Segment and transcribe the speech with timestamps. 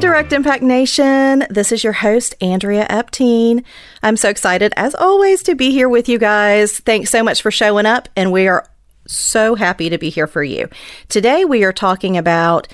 [0.00, 1.44] Direct Impact Nation.
[1.50, 3.64] This is your host, Andrea Epting.
[4.00, 6.78] I'm so excited, as always, to be here with you guys.
[6.78, 8.64] Thanks so much for showing up, and we are
[9.08, 10.68] so happy to be here for you.
[11.08, 12.68] Today, we are talking about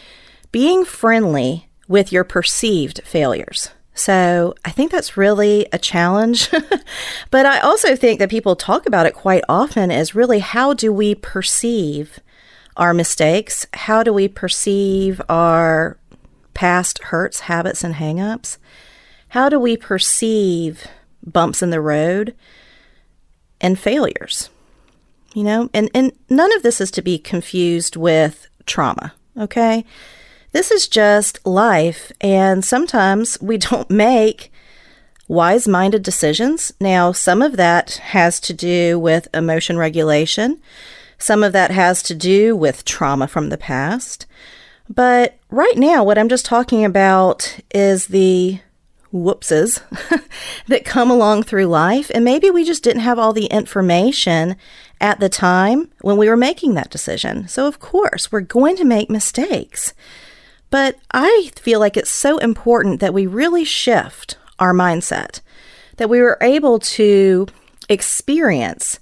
[0.52, 3.70] being friendly with your perceived failures.
[3.94, 6.50] So I think that's really a challenge.
[7.30, 10.92] but I also think that people talk about it quite often as really how do
[10.92, 12.20] we perceive
[12.76, 13.66] our mistakes?
[13.72, 15.96] How do we perceive our
[16.54, 18.58] past hurts, habits, and hangups?
[19.28, 20.86] How do we perceive
[21.24, 22.34] bumps in the road
[23.60, 24.50] and failures?
[25.34, 29.84] You know, and, and none of this is to be confused with trauma, okay?
[30.52, 34.52] This is just life, and sometimes we don't make
[35.26, 36.72] wise minded decisions.
[36.80, 40.60] Now, some of that has to do with emotion regulation,
[41.18, 44.26] some of that has to do with trauma from the past.
[44.88, 48.60] But right now, what I'm just talking about is the
[49.12, 49.80] whoopses
[50.66, 52.10] that come along through life.
[52.12, 54.56] And maybe we just didn't have all the information
[55.00, 57.46] at the time when we were making that decision.
[57.46, 59.94] So, of course, we're going to make mistakes.
[60.70, 65.40] But I feel like it's so important that we really shift our mindset,
[65.98, 67.46] that we were able to
[67.88, 68.98] experience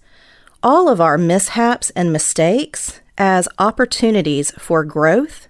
[0.63, 5.49] all of our mishaps and mistakes as opportunities for growth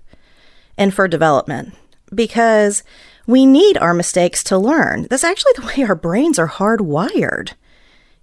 [0.82, 1.72] and for development
[2.12, 2.82] because
[3.24, 5.06] we need our mistakes to learn.
[5.08, 7.52] That's actually the way our brains are hardwired.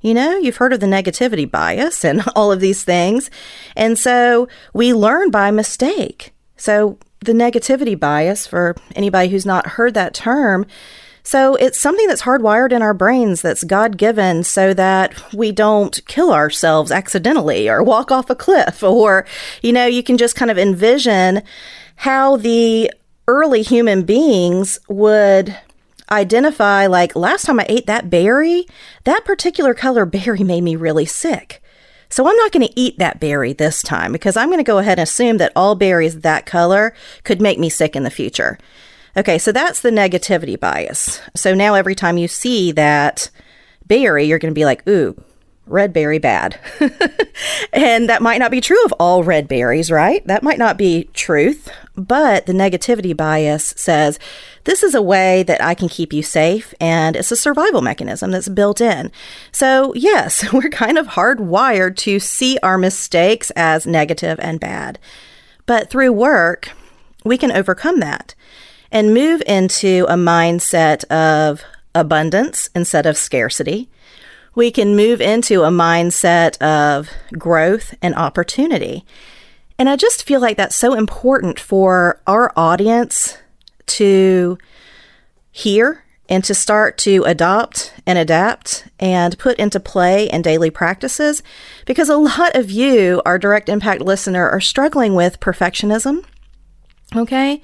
[0.02, 3.32] You know, you've heard of the negativity bias and all of these things.
[3.78, 6.34] And so we learn by mistake.
[6.58, 10.66] So the negativity bias, for anybody who's not heard that term,
[11.24, 16.00] so it's something that's hardwired in our brains that's God given so that we don't
[16.08, 18.84] kill ourselves accidentally or walk off a cliff.
[19.00, 19.26] Or,
[19.62, 21.44] you know, you can just kind of envision
[22.00, 22.90] how the
[23.28, 25.58] early human beings would
[26.10, 28.66] identify like last time I ate that berry,
[29.04, 31.62] that particular color berry made me really sick.
[32.10, 34.78] So I'm not going to eat that berry this time because I'm going to go
[34.78, 36.96] ahead and assume that all berries that color
[37.26, 38.58] could make me sick in the future.
[39.18, 41.20] Okay, so that's the negativity bias.
[41.36, 43.30] So now every time you see that
[43.88, 45.22] berry, you're going to be like, ooh,
[45.70, 46.60] red berry bad.
[47.74, 50.26] and that might not be true of all red berries, right?
[50.28, 54.20] That might not be truth, but the negativity bias says
[54.64, 58.32] this is a way that I can keep you safe and it's a survival mechanism
[58.32, 59.12] that's built in.
[59.52, 65.00] So, yes, we're kind of hardwired to see our mistakes as negative and bad.
[65.66, 66.72] But through work,
[67.24, 68.34] we can overcome that
[68.92, 71.64] and move into a mindset of
[71.94, 73.90] abundance instead of scarcity
[74.56, 79.06] we can move into a mindset of growth and opportunity.
[79.78, 83.38] And I just feel like that's so important for our audience
[83.88, 84.58] to
[85.52, 91.42] hear and to start to adopt and adapt and put into play in daily practices
[91.86, 96.24] because a lot of you, our direct impact listener, are struggling with perfectionism.
[97.16, 97.62] Okay.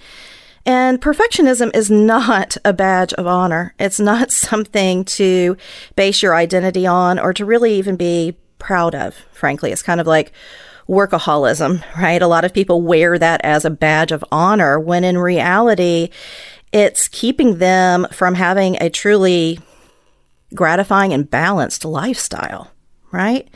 [0.66, 3.76] And perfectionism is not a badge of honor.
[3.80, 5.58] It's not something to
[5.96, 9.72] base your identity on or to really even be proud of, frankly.
[9.72, 10.32] It's kind of like
[10.90, 12.22] workaholism, right?
[12.22, 16.10] A lot of people wear that as a badge of honor when in reality,
[16.72, 19.60] it's keeping them from having a truly
[20.54, 22.72] gratifying and balanced lifestyle,
[23.12, 23.48] right?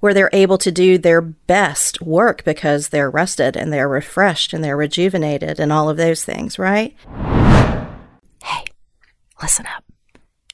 [0.00, 4.62] Where they're able to do their best work because they're rested and they're refreshed and
[4.62, 6.94] they're rejuvenated and all of those things, right?
[8.42, 8.64] Hey,
[9.42, 9.84] listen up.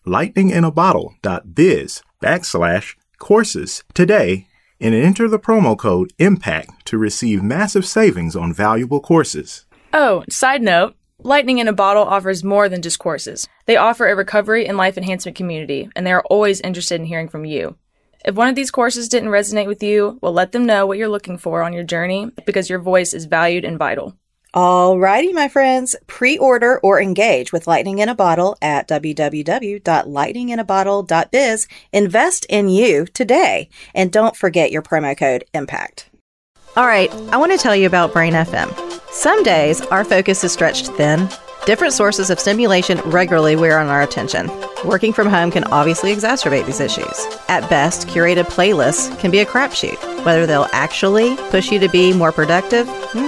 [0.05, 4.47] www.lightninginabottle.biz backslash courses today
[4.79, 9.65] and enter the promo code IMPACT to receive massive savings on valuable courses.
[9.93, 10.95] Oh, side note.
[11.19, 13.47] Lightning in a Bottle offers more than just courses.
[13.65, 17.29] They offer a recovery and life enhancement community, and they are always interested in hearing
[17.29, 17.77] from you.
[18.25, 21.07] If one of these courses didn't resonate with you, well, let them know what you're
[21.07, 24.17] looking for on your journey because your voice is valued and vital.
[24.55, 25.97] Alrighty, my friends.
[26.07, 31.67] Pre-order or engage with Lightning in a Bottle at www.lightninginabottle.biz.
[31.91, 33.67] Invest in you today.
[33.93, 36.05] And don't forget your promo code IMPACT.
[36.77, 38.71] All right, I want to tell you about Brain FM.
[39.11, 41.27] Some days our focus is stretched thin.
[41.65, 44.49] Different sources of stimulation regularly wear on our attention.
[44.85, 47.27] Working from home can obviously exacerbate these issues.
[47.49, 49.97] At best, curated playlists can be a crapshoot.
[50.23, 53.27] Whether they'll actually push you to be more productive, hmm,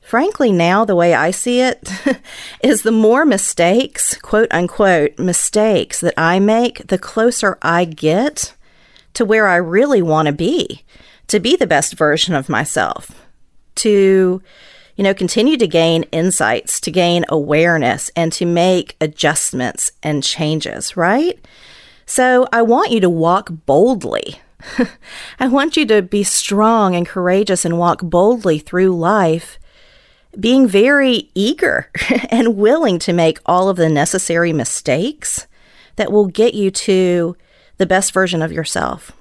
[0.01, 1.89] Frankly, now the way I see it
[2.63, 8.53] is the more mistakes, quote unquote, mistakes that I make, the closer I get
[9.13, 10.83] to where I really want to be,
[11.27, 13.11] to be the best version of myself,
[13.75, 14.41] to
[15.01, 20.95] you know, continue to gain insights, to gain awareness, and to make adjustments and changes,
[20.95, 21.44] right?
[22.06, 24.39] So I want you to walk boldly.
[25.39, 29.57] I want you to be strong and courageous and walk boldly through life,
[30.39, 31.89] being very eager
[32.30, 35.47] and willing to make all of the necessary mistakes
[35.95, 37.36] that will get you to
[37.80, 39.12] the best version of yourself,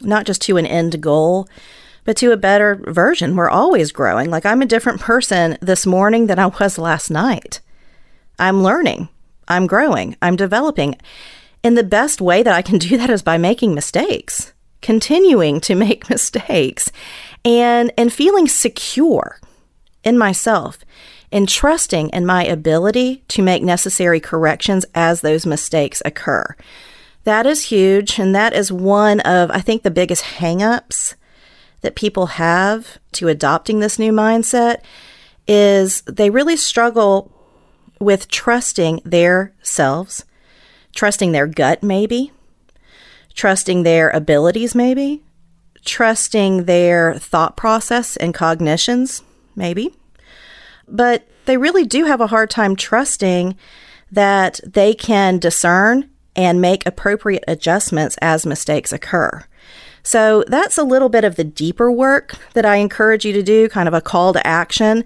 [0.00, 1.46] not just to an end goal,
[2.06, 3.36] but to a better version.
[3.36, 4.30] We're always growing.
[4.30, 7.60] Like I'm a different person this morning than I was last night.
[8.38, 9.08] I'm learning,
[9.48, 10.96] I'm growing, I'm developing.
[11.62, 15.74] And the best way that I can do that is by making mistakes, continuing to
[15.86, 16.90] make mistakes,
[17.44, 19.38] and, and feeling secure
[20.04, 20.78] in myself
[21.32, 26.54] and trusting in my ability to make necessary corrections as those mistakes occur.
[27.24, 28.20] That is huge.
[28.20, 31.14] And that is one of, I think, the biggest hangups
[31.80, 34.80] that people have to adopting this new mindset
[35.46, 37.30] is they really struggle
[38.00, 40.24] with trusting their selves,
[40.94, 42.32] trusting their gut, maybe,
[43.34, 45.22] trusting their abilities, maybe,
[45.84, 49.22] trusting their thought process and cognitions,
[49.54, 49.94] maybe.
[50.88, 53.56] But they really do have a hard time trusting
[54.10, 59.44] that they can discern and make appropriate adjustments as mistakes occur.
[60.06, 63.68] So that's a little bit of the deeper work that I encourage you to do,
[63.68, 65.04] kind of a call to action.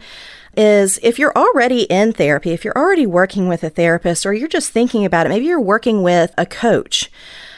[0.58, 4.46] Is if you're already in therapy, if you're already working with a therapist, or you're
[4.46, 7.10] just thinking about it, maybe you're working with a coach,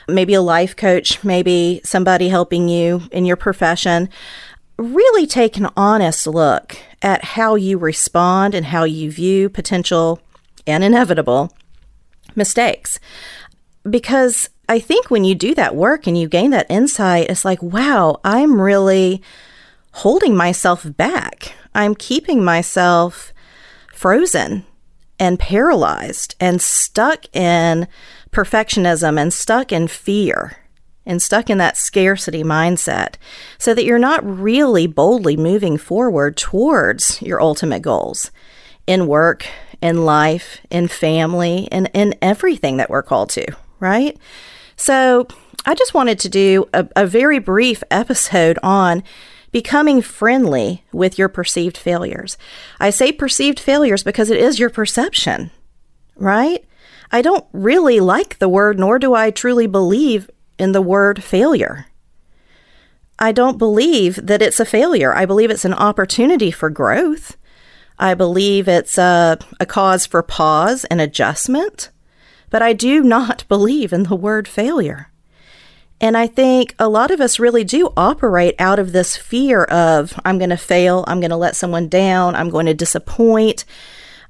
[0.07, 4.09] maybe a life coach, maybe somebody helping you in your profession,
[4.79, 10.21] really take an honest look at how you respond and how you view potential
[10.65, 11.53] and inevitable
[12.37, 13.01] mistakes.
[13.91, 17.63] Because I think when you do that work and you gain that insight, it's like,
[17.63, 19.21] wow, I'm really
[19.93, 21.53] holding myself back.
[21.75, 23.35] I'm keeping myself
[23.93, 24.65] frozen
[25.19, 27.87] and paralyzed and stuck in
[28.31, 30.57] perfectionism and stuck in fear
[31.05, 33.17] and stuck in that scarcity mindset
[33.59, 38.31] so that you're not really boldly moving forward towards your ultimate goals
[38.87, 39.47] in work,
[39.83, 43.47] in life, in family, and in everything that we're called to,
[43.79, 44.17] right?
[44.77, 45.27] So
[45.67, 49.03] I just wanted to do a, a very brief episode on
[49.53, 52.39] becoming friendly with your perceived failures.
[52.81, 55.51] I say perceived failures because it is your perception.
[56.17, 56.65] right?
[57.11, 61.87] I don't really like the word, nor do I truly believe in the word failure.
[63.19, 65.15] I don't believe that it's a failure.
[65.15, 67.37] I believe it's an opportunity for growth.
[67.99, 71.91] I believe it's a, a cause for pause and adjustment.
[72.53, 75.09] But I do not believe in the word failure.
[76.01, 80.19] And I think a lot of us really do operate out of this fear of
[80.25, 83.65] I'm going to fail, I'm going to let someone down, I'm going to disappoint,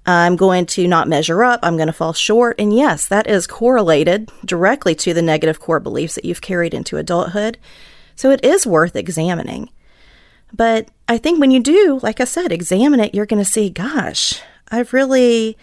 [0.04, 2.60] I'm going to not measure up, I'm going to fall short.
[2.60, 6.98] And yes, that is correlated directly to the negative core beliefs that you've carried into
[6.98, 7.58] adulthood.
[8.16, 9.70] So it is worth examining.
[10.52, 13.70] But I think when you do, like I said, examine it, you're going to see,
[13.70, 15.56] gosh, I've really,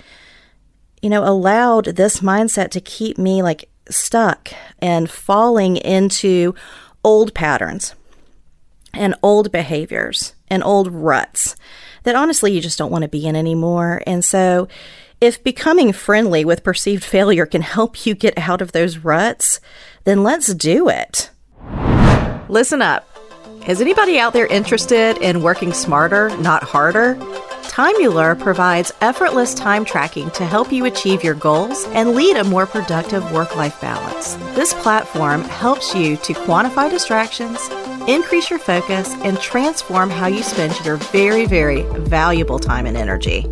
[1.01, 6.53] you know, allowed this mindset to keep me like stuck and falling into
[7.03, 7.95] old patterns
[8.93, 11.55] and old behaviors and old ruts
[12.03, 14.01] that honestly you just don't want to be in anymore.
[14.07, 14.67] And so,
[15.21, 19.59] if becoming friendly with perceived failure can help you get out of those ruts,
[20.05, 21.29] then let's do it.
[22.47, 23.05] Listen up.
[23.67, 27.15] Is anybody out there interested in working smarter, not harder?
[27.69, 32.65] Timeular provides effortless time tracking to help you achieve your goals and lead a more
[32.65, 34.33] productive work life balance.
[34.55, 37.69] This platform helps you to quantify distractions,
[38.07, 43.45] increase your focus, and transform how you spend your very, very valuable time and energy.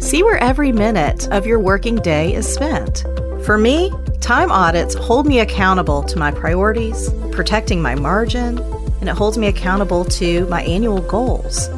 [0.00, 3.04] See where every minute of your working day is spent.
[3.44, 8.58] For me, time audits hold me accountable to my priorities, protecting my margin,
[9.00, 11.70] and it holds me accountable to my annual goals.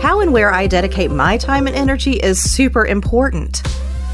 [0.00, 3.62] How and where I dedicate my time and energy is super important.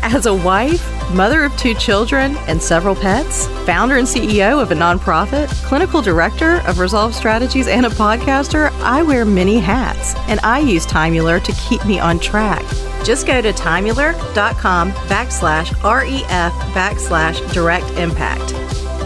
[0.03, 4.75] As a wife, mother of two children and several pets, founder and CEO of a
[4.75, 10.59] nonprofit, clinical director of Resolve Strategies, and a podcaster, I wear many hats, and I
[10.61, 12.65] use Timeular to keep me on track.
[13.05, 18.55] Just go to timeular.com backslash REF backslash direct impact.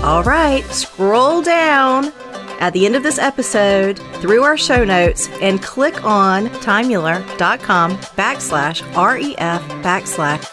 [0.05, 2.13] All right, scroll down
[2.59, 8.83] at the end of this episode through our show notes and click on timeular.com backslash
[8.97, 10.45] REF backslash.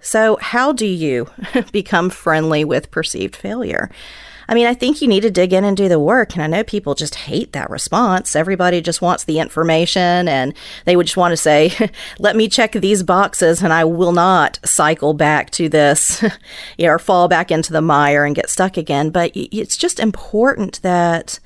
[0.00, 1.28] So, how do you
[1.70, 3.88] become friendly with perceived failure?
[4.48, 6.34] I mean, I think you need to dig in and do the work.
[6.34, 8.34] And I know people just hate that response.
[8.34, 11.72] Everybody just wants the information and they would just want to say,
[12.18, 16.30] let me check these boxes and I will not cycle back to this, you
[16.86, 19.10] know, or fall back into the mire and get stuck again.
[19.10, 21.38] But it's just important that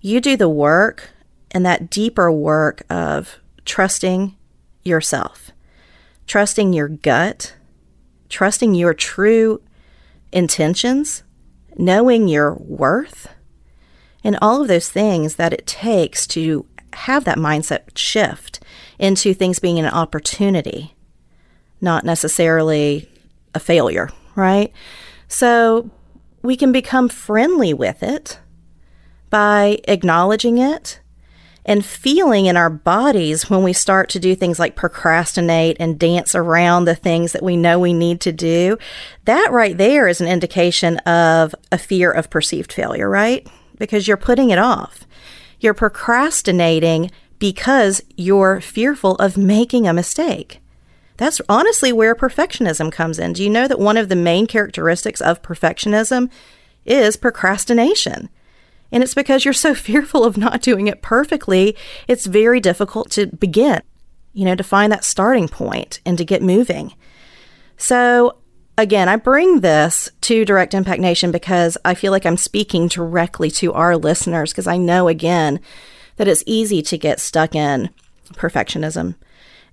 [0.00, 1.10] you do the work
[1.50, 4.36] and that deeper work of trusting
[4.82, 5.50] yourself,
[6.26, 7.54] trusting your gut,
[8.28, 9.60] trusting your true
[10.32, 11.22] intentions
[11.80, 13.28] knowing your worth,
[14.22, 18.60] and all of those things that it takes to have that mindset shift
[18.98, 20.94] into things being an opportunity,
[21.80, 23.08] not necessarily
[23.54, 24.72] a failure, right?
[25.26, 25.90] So
[26.42, 28.38] we can become friendly with it
[29.30, 30.99] by acknowledging it
[31.64, 36.34] and feeling in our bodies when we start to do things like procrastinate and dance
[36.34, 38.78] around the things that we know we need to do,
[39.24, 43.46] that right there is an indication of a fear of perceived failure, right?
[43.78, 45.06] Because you're putting it off.
[45.60, 50.60] You're procrastinating because you're fearful of making a mistake.
[51.16, 53.34] That's honestly where perfectionism comes in.
[53.34, 56.30] Do you know that one of the main characteristics of perfectionism
[56.86, 58.30] is procrastination?
[58.92, 61.76] And it's because you're so fearful of not doing it perfectly,
[62.08, 63.82] it's very difficult to begin,
[64.32, 66.94] you know, to find that starting point and to get moving.
[67.76, 68.36] So,
[68.76, 73.50] again, I bring this to Direct Impact Nation because I feel like I'm speaking directly
[73.52, 75.60] to our listeners because I know, again,
[76.16, 77.90] that it's easy to get stuck in
[78.34, 79.14] perfectionism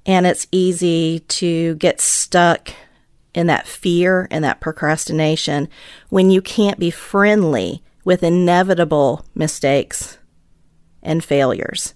[0.06, 2.70] and it's easy to get stuck
[3.34, 5.68] in that fear and that procrastination
[6.10, 10.18] when you can't be friendly with inevitable mistakes
[11.04, 11.94] and failures.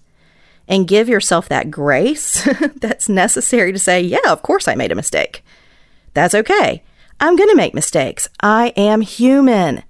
[0.68, 4.94] And give yourself that grace that's necessary to say, yeah, of course I made a
[4.94, 5.42] mistake.
[6.12, 6.82] That's okay.
[7.18, 8.28] I'm going to make mistakes.
[8.42, 9.84] I am human.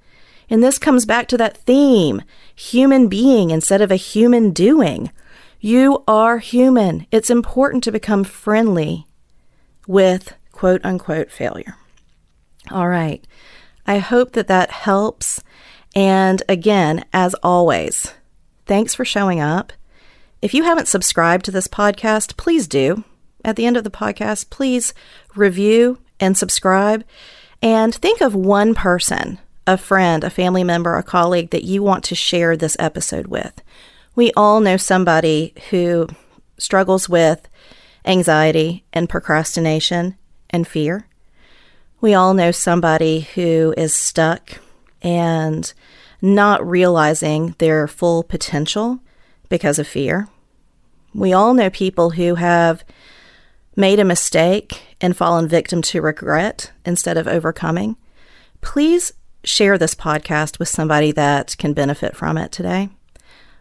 [0.49, 2.23] And this comes back to that theme
[2.55, 5.11] human being instead of a human doing.
[5.59, 7.09] You are human.
[7.11, 9.09] It's important to become friendly
[9.89, 11.75] with quote unquote failure.
[12.71, 13.27] All right.
[13.89, 15.43] I hope that that helps.
[15.95, 18.13] And again, as always,
[18.67, 19.73] thanks for showing up.
[20.41, 23.05] If you haven't subscribed to this podcast, please do.
[23.45, 24.95] At the end of the podcast, please
[25.37, 27.05] review and subscribe.
[27.61, 32.05] And think of one person, a friend, a family member, a colleague that you want
[32.05, 33.63] to share this episode with.
[34.15, 36.09] We all know somebody who
[36.59, 37.49] struggles with
[38.05, 40.17] anxiety and procrastination
[40.51, 41.07] and fear.
[42.01, 44.59] We all know somebody who is stuck
[45.03, 45.73] and
[46.21, 49.01] not realizing their full potential
[49.49, 50.29] because of fear.
[51.15, 52.85] We all know people who have
[53.77, 57.97] made a mistake and fallen victim to regret instead of overcoming.
[58.61, 59.13] Please
[59.45, 62.89] share this podcast with somebody that can benefit from it today.